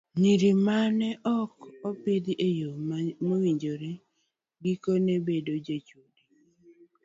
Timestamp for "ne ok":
0.99-1.51